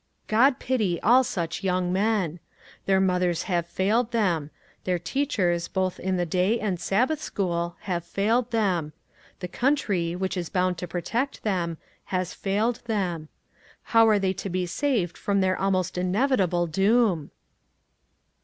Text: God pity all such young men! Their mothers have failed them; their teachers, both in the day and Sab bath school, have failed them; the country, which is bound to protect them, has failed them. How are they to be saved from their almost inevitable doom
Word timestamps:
God 0.25 0.57
pity 0.57 0.99
all 1.03 1.23
such 1.23 1.61
young 1.63 1.93
men! 1.93 2.39
Their 2.87 2.99
mothers 2.99 3.43
have 3.43 3.67
failed 3.67 4.09
them; 4.11 4.49
their 4.83 4.97
teachers, 4.97 5.67
both 5.67 5.99
in 5.99 6.17
the 6.17 6.25
day 6.25 6.59
and 6.59 6.79
Sab 6.79 7.09
bath 7.09 7.21
school, 7.21 7.75
have 7.81 8.03
failed 8.03 8.49
them; 8.49 8.93
the 9.41 9.47
country, 9.47 10.15
which 10.15 10.35
is 10.35 10.49
bound 10.49 10.79
to 10.79 10.87
protect 10.87 11.43
them, 11.43 11.77
has 12.05 12.33
failed 12.33 12.81
them. 12.85 13.29
How 13.93 14.07
are 14.07 14.17
they 14.17 14.33
to 14.33 14.49
be 14.49 14.65
saved 14.65 15.19
from 15.19 15.39
their 15.39 15.55
almost 15.61 15.99
inevitable 15.99 16.65
doom 16.65 17.29